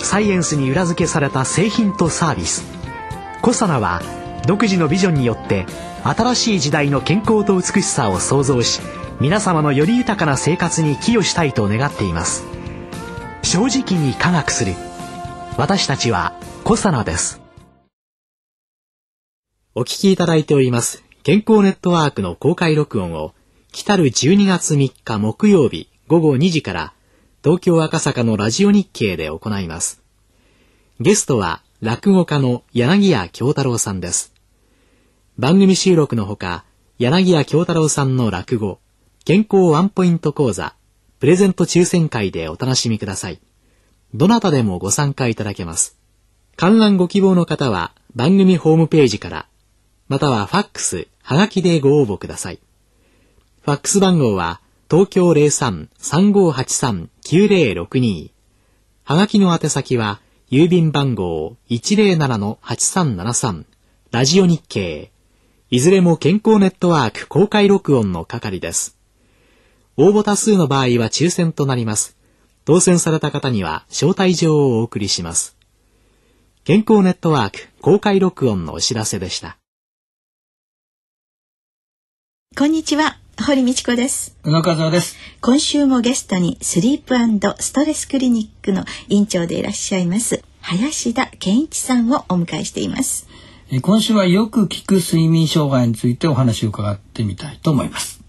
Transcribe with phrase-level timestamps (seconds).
[0.00, 2.64] サイエンスに裏付けされた製品とサービス。
[3.42, 4.02] コサナは
[4.46, 5.66] 独自のビジョンによって
[6.04, 8.80] 新しい時代の健康と美しさを創造し
[9.20, 12.44] 皆様のより豊かな生活に寄与したいと願っています。
[13.42, 14.74] 正直に科学する。
[15.56, 16.34] 私たちは
[16.64, 17.40] コサナです。
[19.78, 23.32] お聞きいただいております健康ネットワークの公開録音を
[23.70, 26.92] 来る12月3日木曜日午後2時から
[27.44, 30.02] 東京赤坂のラジオ日経で行います。
[30.98, 34.32] ゲストは落語家の柳家京太郎さんです。
[35.38, 36.64] 番組収録のほか、
[36.98, 38.80] 柳家京太郎さんの落語、
[39.24, 40.74] 健康ワンポイント講座、
[41.20, 43.38] プレゼント抽選会でお楽しみください。
[44.14, 45.96] どなたでもご参加いただけます。
[46.56, 49.46] 観覧ご希望の方は番組ホームページから、
[50.08, 52.58] またはファックス、はがきでご応募ください。
[53.62, 58.30] ファックス番号は東京03-3583-9062
[59.04, 60.18] はがきの宛先は
[60.50, 63.64] 郵便番号107-8373
[64.12, 65.12] ラジオ日経
[65.68, 68.96] いずれも健康ネットワーク公開録音の係です。
[69.98, 72.16] 応募多数の場合は抽選となります。
[72.64, 75.54] 当選された方には招待状をお送りします。
[76.64, 79.58] 健康ネットワーク公開録音のお知らせでした。
[82.56, 83.18] こんにちは。
[83.40, 84.36] 堀道子です。
[84.42, 85.16] 宇野和夫です。
[85.40, 87.14] 今週もゲストにスリープ
[87.62, 93.28] ストレスクリニックの院長でいらっしゃいます林田健一さんをお迎えしています。
[93.80, 98.20] 今週はよく聞く睡眠障害についてお話を伺ってみたいと思います。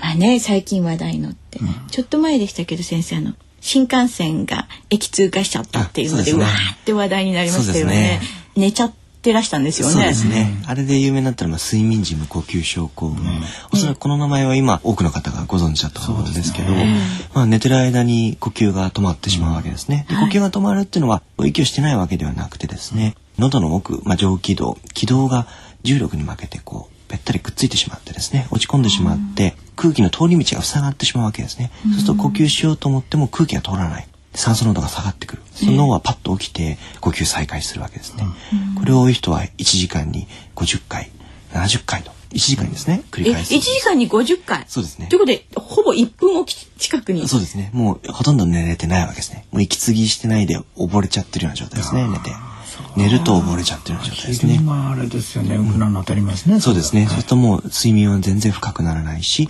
[0.00, 7.92] まあね、最近話題のって、うん、ちょっと前でしたけど先生あの新幹線が駅通過しちゃったっていうのでう、ね、わーって話題になりましたよね。
[7.94, 8.20] ね
[8.54, 9.94] 寝ちゃってらしたんですよね。
[9.94, 10.62] そうですね。
[10.66, 13.24] あれで有名になったのは睡眠時無呼吸症候群。
[13.72, 16.72] おそらくこの名前は今多くの方がご存知だと思うんですけど、
[17.34, 20.06] まあ寝てる間に呼吸が止まってしまうわけですね。
[20.08, 25.46] で呼吸が止まるっていうのは息をしてないわけではなくてですね、喉の奥、まあ、上気道、気道が
[25.82, 35.42] 重力に負けてこうべったりくっついてしまってですね落ち込んでしまって空気の通り道が塞がってしまうわけですね、そうすると呼吸しようと思っても空気が通らない酸素濃度が下がってくる。
[35.54, 38.24] その脳はパッと起きて呼吸再開するわけですね。
[38.78, 40.26] これを多い人は1時間に
[40.56, 41.10] 50回、
[41.52, 42.10] 70回と。
[42.32, 43.52] 1時間にですね、繰り返す。
[43.52, 44.64] 1時間に50回？
[44.66, 45.06] そうですね。
[45.08, 47.28] ということで、ほぼ1分おき近くに。
[47.28, 47.70] そうですね。
[47.74, 49.44] もうほとんど寝れてないわけですね。
[49.52, 52.30] もう息継ぎしてないで溺れちゃってるような状態ですね、寝て。
[52.96, 54.60] 寝ると溺れちゃってるような状態ですね。
[54.66, 56.58] あれですよね、ウクラに当たりますね。
[56.60, 57.04] そうですね。
[57.04, 59.46] そうするともう睡眠は全然深くならないし、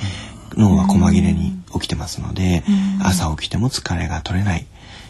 [0.58, 2.64] 脳は細切れに起きてますので、
[3.02, 4.66] 朝起きても疲れが取れない。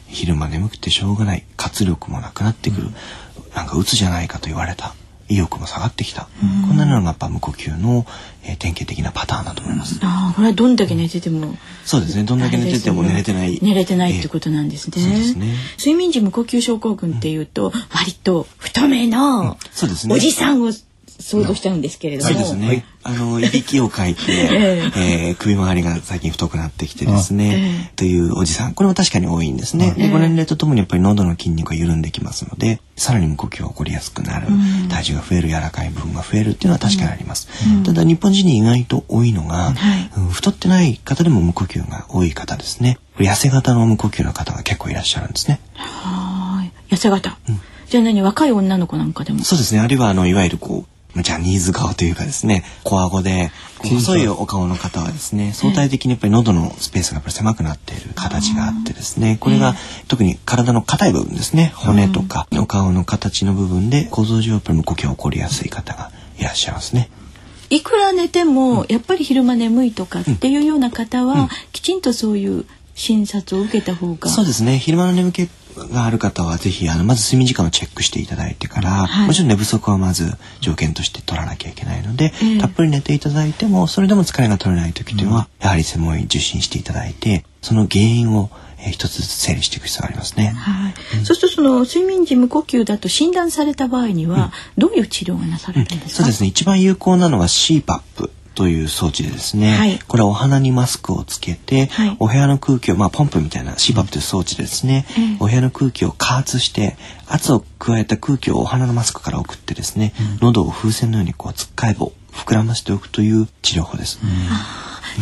[0.09, 1.45] 昼間眠くてしょうがない。
[1.57, 2.95] 活力もなくなってくる、うん、
[3.55, 4.95] なんか鬱じゃないかと言われた。
[5.29, 8.05] 意欲も下がってきた、うん、こんなのがやっぱ無呼吸の、
[8.45, 9.99] えー、典型的なパターンだと思います。
[10.03, 11.55] あこれはどんだけ寝てても
[11.87, 12.25] そうですね。
[12.25, 14.95] どんだけ寝てても寝れてない、寝れてないってことなんですね。
[14.99, 15.55] えー、そうですね。
[15.79, 19.57] 睡眠時無呼吸症候群っていうと、割と太めの
[20.11, 20.71] おじさんを
[21.23, 22.31] 想像しちゃうんですけれども。
[22.31, 22.85] そうですね。
[23.05, 24.23] あの、いびきをかいて、
[24.97, 28.75] えー、首周りが最近太くなってきてですね、というおじさん。
[28.75, 29.93] これも確かに多いんですね。
[29.97, 34.49] で、ご年齢とともにやっぱり喉の筋肉が緩んできますので、さらに無呼吸が起こりやすくなる、
[34.89, 37.49] 体重が増える、柔らかい部分が増えるっていうのは確かにあります。
[37.85, 39.75] ただ、日本人に意外と多いのが、
[40.31, 42.99] 太ってない方でも無呼吸が多い方ですね。
[43.19, 45.61] 痩せ型の無呼吸の方が結構いらっしゃるんですね。
[45.75, 46.95] はい。
[46.95, 47.39] 痩せ型。
[47.49, 47.61] うん
[47.93, 49.45] じゃあ何若い女の子なんかでも？
[49.45, 59.75] そうですねあるいはあのいわゆるこうジャニーズ顔というかですね、小顎で、細いお顔の方はですね、相対的にやっぱり喉のスペースがやっぱり狭くなっている形があってですね、これが
[60.09, 67.11] 特に体の硬い部分ですね、骨とかお顔の形の部分で構造上やっぱり無呼吸が起こりやすい方がいらっしゃいますね。
[67.71, 74.29] いくら寝ても、やっぱり昼間眠いとかっていうような方は、きちんとそういう診察を受けた方が。
[74.29, 74.79] そうですね。
[74.79, 75.49] 昼間の眠気
[75.93, 88.51] がある方はぜひあのまず睡眠時間をチェックしていただいてから、はい、もちろん寝不足はまず条件として取らなきゃいけないので、えー、たっぷり寝ていただいてもそれでも疲れが取れない時というのは、うん、やはり専門医受診していただいてその原因を
[88.85, 90.47] えー、一つずつ整理していく必要がありますね。
[90.47, 90.95] はい。
[91.19, 96.09] うん、そうするとその睡眠時無呼吸だと診断された場合には、どういう治療がなされるんですか？
[96.09, 96.49] そうですね。
[96.49, 99.99] 一番有効なのは CPAP という装置でですね、はい。
[100.07, 102.17] これはお鼻にマスクをつけて、はい。
[102.21, 106.97] お部屋の空気を、まあ、ポンプみたいな CPAP という装置でですね、ええお部屋の空気を加圧して
[107.27, 114.19] 圧を加えた空気をお鼻のマスクから送ってですね、喉を風船のようにこうつっかえ棒膨らませておくという治療法です。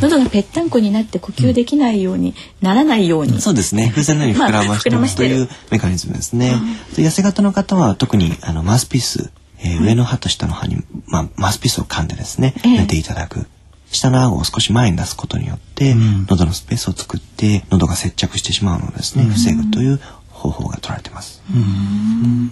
[0.01, 3.89] 喉がぺったんこになって呼吸できないようにならないように、そうですね。
[3.91, 6.55] 風船のように膨らましておくというメカニズムですね。
[6.97, 9.31] で痩せ型の方は特にあのマウスピース、
[9.63, 12.79] えー上の歯と下の歯に、まあ、マウスピースを噛んでですね、ええ。
[12.79, 13.47] 寝ていただく。
[13.93, 15.97] 下の顎を少し前に出すことによって、
[16.29, 21.43] 喉のスペースを作って喉が接着してしまうのをですね、防ぐという方法が取られています。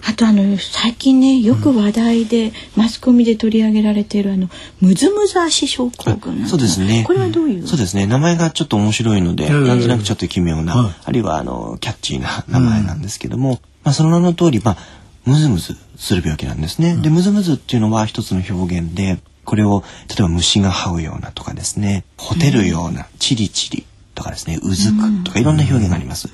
[0.07, 4.49] あとあの最近ねよく話題で、マスコミで取り上げられているあの
[4.81, 7.03] ムズムズ足症候群そうですね。
[7.07, 8.05] これはどういう、そうですね。
[8.05, 10.93] 名前がちょっと面白いので、うんなんとなくちょっと奇妙な、はい。
[11.05, 14.77] あるいはあのキャッチーな名前なんですけども、まあその名の通り、まあ
[15.29, 16.97] ムズムズする病気なんですね。
[16.97, 23.85] で、ムズムズっていうのは一つの表現で、これを例えば虫が這うようなとかですね、ほてるような、チリチリ
[24.15, 26.29] とかですね、うずくとかいろんな表現があります。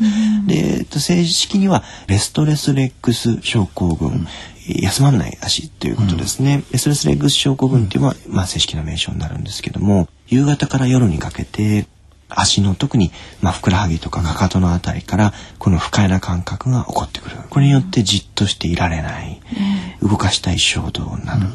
[0.47, 4.27] で、えっと正式にはレストレスレックス症候群、
[4.67, 6.63] 休まんない足ということですね。
[6.71, 11.87] レストレスレックス症候群っていうのは、まあ正式な名称になるんですけども、夕方から夜にかけて、
[12.29, 13.11] 足の特に、
[13.41, 17.37] まあ、ふくらはぎとかかかとのあたりからこの不快な感覚が起こってくる。
[17.49, 19.39] これによってじっとしていられない、
[20.01, 21.47] 動かしたい衝動になる、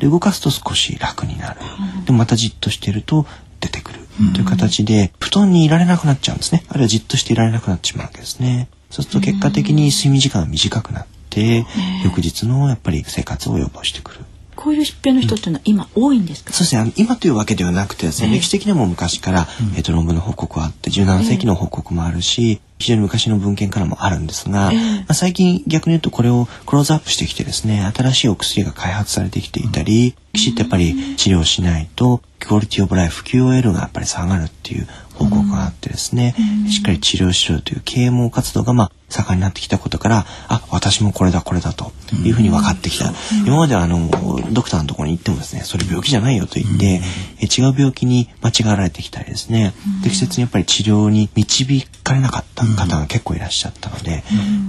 [0.00, 1.60] で動かすと少し楽になる、
[2.04, 3.26] でもまたじっとしていると
[3.60, 4.00] 出てくる、
[4.34, 6.64] という形で布団にいられなくなっちゃうんですね。
[6.68, 8.68] あるいはじっとしていられなくなってしまうわけですね。
[8.90, 11.64] そうすると結果的に睡眠時間が短くなって、
[12.04, 14.24] 翌日のやっぱり生活を予防してくる
[14.60, 16.92] こういう疾病の人っていうのは今多いんですか、そうですね。
[16.96, 24.78] 今というわけではなくてですね、歴史的にはもう昔から、えっと論文の報告はあって17世紀の報告もあるし、非常に昔の文献からもあるんですが、ええ。
[24.78, 34.86] まあ、最近逆に言うとこれをクローズアップしてきてですね新しいお薬が開発されてきていたり、きちっとやっぱり治療しないとクオリティオブライフ QOL がやっぱり下がるっていう
[35.20, 36.34] 報告があってですね、
[36.70, 41.92] しっかり治療しろという啓蒙活動がまあ盛んになってきたことからあ私もこれだこれだと
[42.24, 43.12] いうふうに分かってきた、
[43.46, 44.08] 今まではあの
[44.52, 47.02] ドクターのところに行ってもですねそれ病気じゃないよと言って、
[47.40, 54.22] え違う病気に間違われてきたりですね、適切にやっぱり治療に導かれなかった方が結構いらっしゃったので、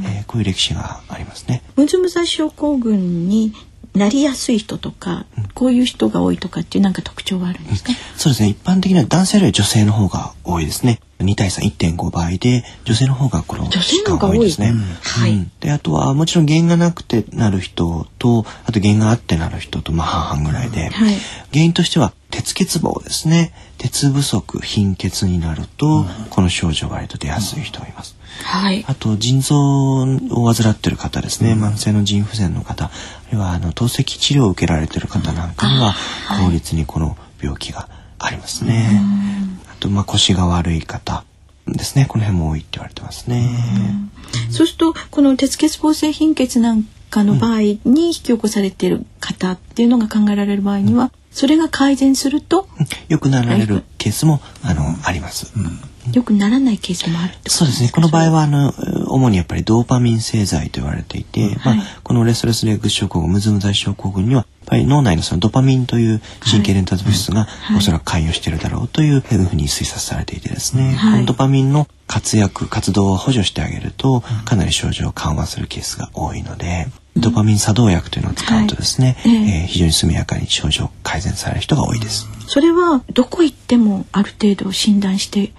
[0.06, 1.62] えーこういう歴史がありますね。
[1.76, 3.54] ムズムズ症候群に
[3.94, 8.50] なりやすい人とか、こういう人が多いとかっていうなんか特徴はあるんですか、そうですね。
[8.50, 11.00] 一般的には男性より女性の方が多いですね。
[11.20, 14.70] 2対3、1.5倍で、女性の方がこの女性疾の方が多いですね。
[14.70, 21.16] うんはいうんで、あとはもちろん原因がなくてなる人と、あと原因があってなる人と、まあ半々ぐらいで、はい
[21.52, 23.54] 原因としては鉄欠乏ですね。
[23.78, 28.16] 鉄不足、貧血になると、この症状が割と出やすい人がいます。
[28.44, 28.84] はい。
[28.88, 32.86] あと腎臓を患っている方ですね、慢性の腎不全の方。
[32.86, 32.92] あ
[33.32, 35.96] るいはあの透析治療を受けられている方なんかには
[36.44, 37.88] 効率にこの病気が
[38.20, 39.02] ありますね。
[39.72, 41.24] あとまあ腰が悪い方
[41.68, 42.06] ですね。
[42.08, 43.50] この辺も多いって言われてますね。
[44.50, 52.68] そうするとこの鉄欠乏性貧血なんかの場合に引き起こされている方っていうのが考えられる場合には、それが改善すると
[53.10, 55.52] よくなられるケースもあのあります。
[56.14, 57.90] よくならないケースもあるそうですね。
[57.90, 58.74] この場合はあの
[59.08, 61.78] 主にやっぱりドーパミン製剤と言われていて、はい。
[61.78, 67.78] まあこのレストレスレッグス症候群、ムズムズ症候群にはやっぱり脳内のそのドパミンという神経伝達物質がい。
[67.78, 71.14] おそらく関与しているだろうというふうに推察されていてですね、はい。
[71.14, 76.88] このドパミンの活躍活動を補助してあげるとかなり症状を緩和するケースが多いので、
[77.18, 79.32] ドパミン作動薬というのを使うとですね、はい。
[79.34, 79.62] ええ。
[79.64, 82.28] えー非常に速やかに症状改善される人が多いです。
[82.48, 85.54] それはどこ行ってもある程度診断して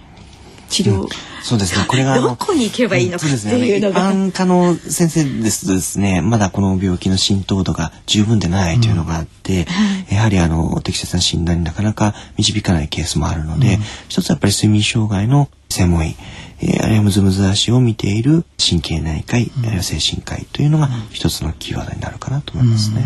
[0.73, 1.07] 治療、
[1.43, 1.85] そうですね。
[1.87, 3.57] これがどこに行けばいいのかうですね。
[3.57, 9.67] いうのが、あの一般科の先生ですとですね、まだこの病気の浸透度が十分でないというのがあって、
[10.09, 13.77] やはりあの適切な診断になかなか導かないケースもあるので、
[14.09, 16.15] 一つはやっぱり睡眠障害の専門医、
[16.61, 23.05] えーあるいはムズムズ足を見ている神経内科医、あるいは精神科医というのが一つのキーワードになるかなと思いますね。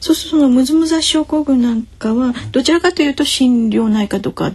[0.00, 4.52] そうするとそのムズムズ症候群なんかはどちらかというと心療内科とか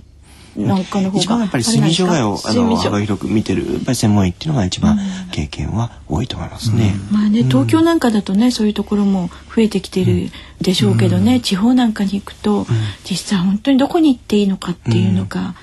[0.56, 4.98] なんかの方が一番やっぱり睡眠障害をあの幅広く見てるやっぱり専門医っていうのが一番
[5.32, 6.96] 経験は多いと思いますね。
[7.12, 12.65] まあね、東京なんかだとねそういうところも増えてきているでしょうけどね、地方なんかに行くと、
[13.10, 15.56] 実際本当にどこに行っていいのかっていうのが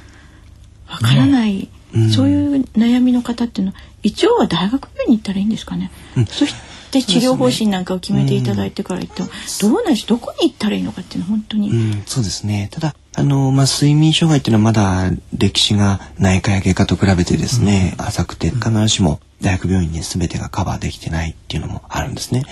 [0.88, 2.10] わからない、うん。
[2.10, 5.90] そういう悩みの方っていうのは一応は大学病院に行ったらいいんですかね？
[6.16, 6.26] うん。
[6.26, 9.28] そして治療方針なんかを決めていただいてから行っても、
[9.60, 12.68] どうなんでしどこに行ったらいいのかっていうのは本当に、うん、そうですね。
[12.72, 22.44] ただ、あの、まあ、睡眠障害っていうのはまだ歴史が内科や外科と比べてですね、浅くて必ずしも大学病院に全てがカバーできてないっていうのもあるんですね。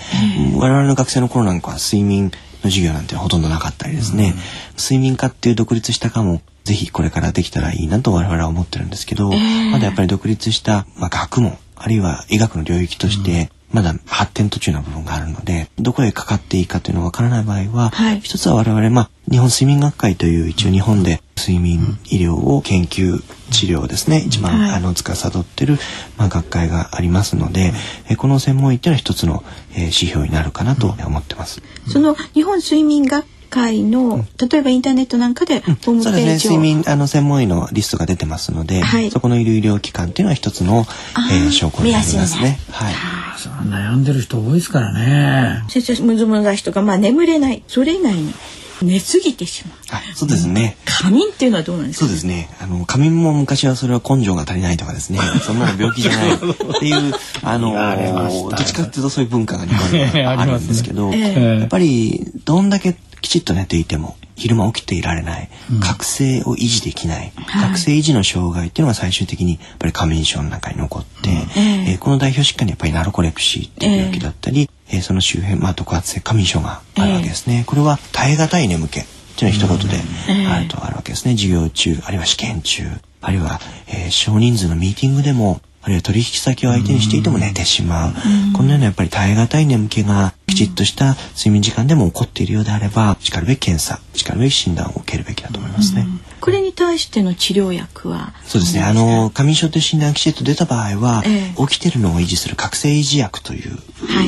[0.49, 2.31] うん我々の学生の頃なんかは睡眠の
[2.63, 4.33] 授業なんてほとんどなかったりですね、
[4.77, 8.89] 睡眠科っていう独立した科もぜひこれからできたらいいなと我々は思ってるん。
[8.89, 24.23] ですけど、まだやっぱり独立した、まあ、学問あるいは医学の領域として、まだ発展途中の部分があるのでどこへかかっていいかというのがわからない場合は、はい、一つは我々、まあ、日本睡眠学会という一応日本で睡眠医療を研究治療ですね。
[24.25, 25.77] 一番、はい、あの司ってる、
[26.17, 27.73] まあ、学会がありますので、
[28.09, 29.43] えこの専門医っていうのは一つの、
[29.73, 31.61] えー、指標になるかなと思ってます。
[31.87, 36.55] その日本睡眠学会の、例えばインターネットなんかでホームページを、うん、そうですね。
[36.55, 40.85] 睡眠あの専門医のリストが出てますので、はい、そこの医療機関っていうのは一つの、
[41.31, 42.59] えー、証拠になりますね。
[42.71, 45.63] はい悩んでる人多いですからね。
[45.69, 48.33] 先生むずむず人がまあ眠れないそれ以外に
[48.81, 49.77] 寝すぎてしまう。
[49.91, 50.77] あ、そうですね。
[50.85, 52.49] 仮眠っていうのはどうなんですか、そうですね。
[52.59, 55.19] あの仮眠も昔はそれは根性が足りないとかですね。
[55.45, 56.37] そんなの病気じゃないっ
[56.79, 65.49] ていうあのどっちかっていうとそういう文化が日本にはあるんですけど、ね、 やっぱりどんだけきちっと寝ていても昼間起きていられない、
[65.81, 77.63] 覚醒を維持できない、覚醒維持の障害っていうのが最終的にやっぱり仮眠症の中に残って、えー、この代表疾患にやっぱりナルコレプシーっていう病気だったり、えー、その周辺、まあ、特発性仮眠症があるわけですね。
[77.65, 79.05] これは耐え難い眠気っ
[79.37, 81.33] ていうのは一言であるとあるわけですね。
[81.35, 82.83] 授業中、あるいは試験中、
[83.21, 88.13] あるいは、えー、少人数のミーティングでもあるいは取引先を相手にしていても寝てしまう。
[88.55, 96.07] このようなやっぱり耐え難い眠気がきちっとした睡眠時間でも起こっているようであれば、しかるべき検査、しかるべき診断を受けるべきだと思いますね。
[96.41, 98.33] これに対しての治療薬は？
[98.45, 98.83] そうですね。
[98.83, 103.77] あの、過眠症という診断がきちっと出た場合は、えー、起きてるのを維持する覚醒維持薬という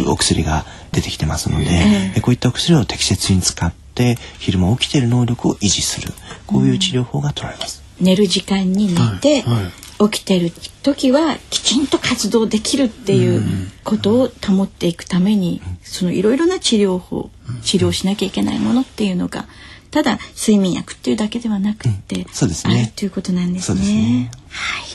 [0.07, 6.13] お薬が出てきてますので、えー、こういったお薬を適切に使って昼間起きてる能力を維持する。
[6.45, 7.81] こういう治療法が取られます。
[7.99, 10.51] 寝る時間に寝て、はいはい起きてる
[10.83, 13.41] 時はきちんと活動できるっていう
[13.83, 17.29] ことを保っていくためにそのいろいろな治療法
[17.63, 19.45] 治療しなきゃいけないものっていうのが
[19.91, 22.25] ただ睡眠薬っていうだけではなくて、うん
[22.65, 23.81] あるということなんですね。
[23.81, 24.85] ねはい。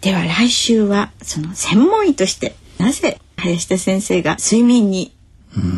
[0.00, 5.12] では来週はその専門医としてなぜ林田先生が睡眠に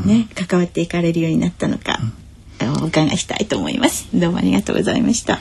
[0.07, 1.99] ね、うん、関わっていかれるようになったのか、
[2.83, 4.09] お伺いしたいと思います。
[4.15, 5.41] どうもありがとうございました。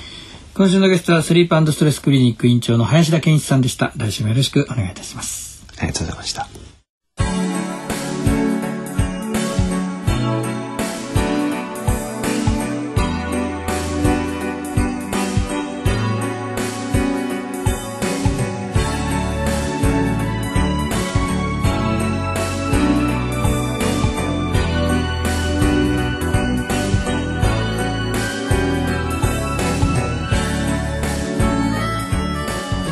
[0.54, 3.94] 今週のゲストはスリープストレスクリニック院長の林田健一さんでした。
[3.96, 5.64] 来週もよろしくお願いいたします。
[5.78, 6.71] ありがとうございました。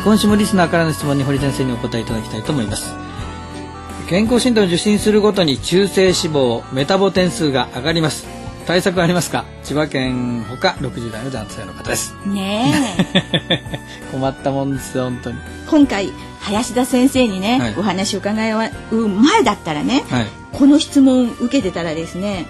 [0.09, 2.95] 今週もリスナーからの質問に堀先生にお答えいただきたいと思います。
[4.09, 8.25] 健康診断を受診するごとに中性脂肪メタボ点数が上がります。
[8.65, 9.45] 対策ありますか？
[9.61, 12.15] 千葉県ほか60代の男性の方です。
[12.25, 12.73] ね
[14.11, 15.37] 困ったもんですよ本当に。
[15.69, 22.47] 今回林田先生にね、はい、お話を伺う前だったらね、はい、この質問受けてたらですね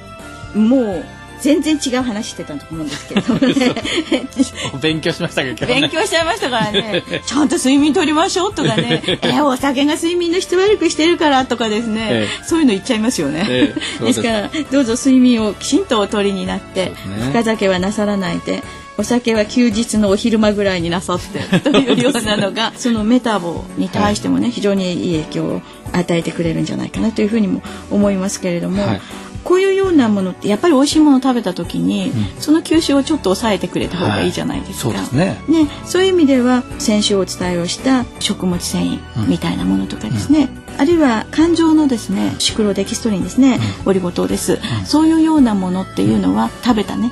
[0.55, 1.05] もう
[1.41, 3.85] 全然違う話してたと思うんですけど、ね、
[4.81, 7.03] 勉強しましたけど、ね、勉強しちゃいましたからね。
[7.25, 9.01] ちゃんと睡眠とりましょうとかね。
[9.23, 14.21] えお酒が睡眠の質悪くしてるからとかですね、ええ、そういうの言っちゃいますよね、え、です。
[14.21, 16.95] からどうぞ睡眠をきちんとおとりになって、ね、
[17.31, 18.63] 深酒はなさらないで
[18.99, 25.61] お酒は休日のお昼間ぐらいになさって というようなのがそのメタボに対してもね、非常にいい影響を
[25.93, 28.85] 与えてくれるんじゃないかなというふうにも思いますけれども。
[28.85, 29.01] はい
[29.43, 34.89] こういうようなものってやっぱり美味しいものを食べた時に、うん、その吸収をちょっと抑えてくれた方がいいじゃないですか。
[34.89, 35.41] はい、そうね。
[35.47, 47.11] ねそういう意味では先週お伝えをした食物繊維みたいなものとかですね、うん、あるいは肝臓のですねシクロデキストリンですね、オリゴ糖です、そういうようなものっていうのは食べたね、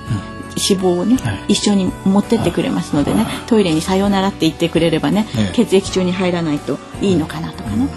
[0.58, 7.88] 脂肪をね、はい、一緒に持ってってくれますのでねトイレにさよならって言ってくれればね、血液中に入らないといいのかなとかね。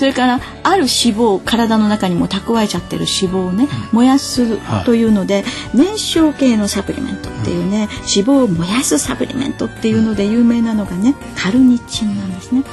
[0.00, 12.64] それからある脂肪体の中にも蓄えちゃってる脂肪をね、燃やすというので、燃焼系のサプリメントっていうね、脂肪を燃やすサプリメントっていうので有名なのがねカルニチンなんですね。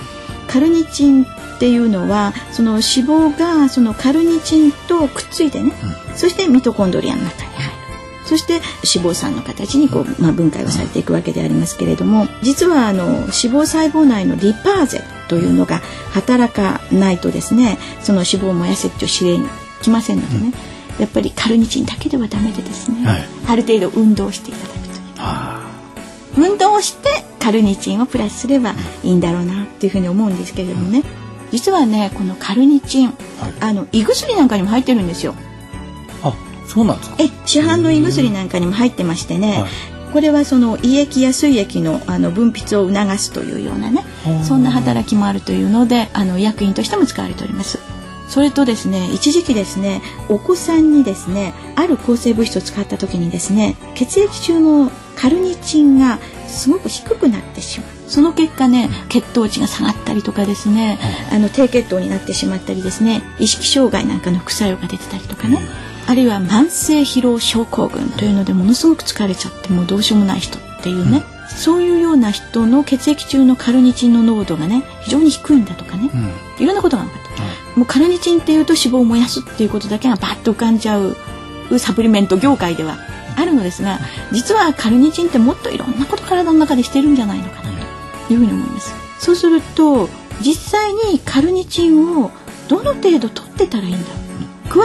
[0.48, 1.28] カルニチンっ
[1.60, 5.74] ていうのはその脂肪がそのカルニチンとくっついてね、
[6.16, 7.67] そしてミトコンドリアの中に入る。
[8.28, 15.82] そして脂肪酸の形にこう、まあ、分解をされていくわけでありますけれども実はあの脂肪細胞内のリパーゼというのが
[16.12, 19.50] 働かないとですねその脂肪を燃やせっていう指令に
[19.82, 20.54] 来ませんのでね、
[20.96, 26.42] うん、やっぱりカルニチンだけではダメでですね、はい、ある程度運動していただくと。
[26.42, 26.52] いう。
[26.52, 31.06] 運動をしてカルニチンをプラスすればいいんだろうなっていうふうに思うんですけれどもね、うん、
[31.52, 33.16] 実はねこのカルニチン、はい、
[33.62, 35.34] あの胃薬なんかにも入ってるんですよ。
[36.68, 37.16] そうなんですか？
[37.20, 39.70] え市販の胃薬なんかにも入ってましてね、はい。
[40.14, 44.04] これはその胃液や膵液のあの分泌を促すというようなね。
[44.44, 47.80] そんな働きもあるというのであの薬品としても使われております。
[48.30, 57.90] それとですね一時期ですねお子さんにですねある抗生物質を使った時にですね血液中のカルニチンがすごく低くなってしまう。
[58.10, 60.98] その結果ね血糖値が下がったりとかですね、
[61.32, 65.60] あの低血糖になってしまったりですね意識障害なんかの副作用が出てたりとかね、
[66.08, 81.18] あるいは慢性疲労症候群というのでものすごく疲れちゃってもうどうしようもない人っていうね、うん、そういうような人の血液中のカルニチンの濃度がね非常に低いんだとかね、うん、いろんなことが分かった、うん、もうカルニチンっていうと脂肪を燃やすっていうことだけがバッと浮かんじゃう
[81.78, 82.98] サプリメント業界では
[83.36, 84.00] あるのですが
[84.32, 87.72] 実はカルニチンってもっといろんなこと体の中でしてるんじゃないのかな
[88.28, 88.96] というふうに思います。
[89.20, 90.08] そうすると
[90.42, 92.32] 実際にカルニチンを
[92.68, 94.27] どの程度取ってたらいいんだ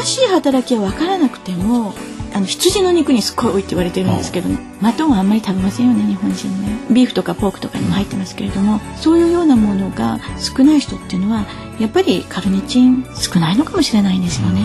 [0.03, 1.95] 詳しい働きは分からなくても
[2.35, 4.59] あの羊の肉にすっごい多いって言われてるんですけどね。
[4.81, 6.77] マトンはあんまり食べませんよね日本人ね。
[6.91, 11.47] ビーフとかポークとかにも入ってますけれどもそういうようなものが少ない人っていうのは
[11.79, 14.63] やっぱりカルニチン少ないのかもしれないんですよね。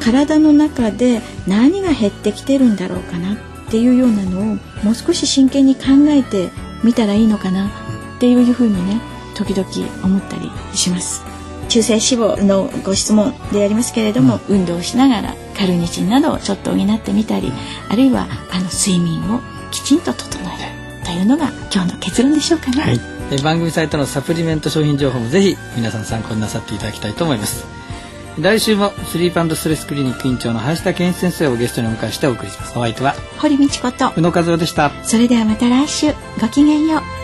[0.00, 3.36] 体の中で何が減ってきてるんだろうかなっ
[3.70, 4.44] ていうようなのを
[4.82, 6.50] もう少し真剣に考えて
[6.82, 7.70] みたらいいのかなっ
[8.18, 9.00] ていうふうにね
[9.36, 9.68] 時々
[10.02, 11.33] 思ったりします。
[11.68, 17.52] 中性脂肪のご質問でありますけれども、うん、運動しながらカルニチンなどをちょっと補ってみたり、
[17.88, 19.40] あるいはあの睡眠を
[19.70, 22.82] きちんと整えるというのが今日の結論でしょうかね。
[22.82, 27.64] はい、え番組サイトのサプリメント商品情報もぜひ皆さん参考になさっていただきたいと思います。
[28.38, 32.76] 来週もスリープストレスクリニック院長の林田健一先生をゲストにお迎えしてお送りします。
[32.76, 34.90] お相手は堀道子と宇野和夫でした。
[35.04, 37.23] それではまた来週ごきげんよう。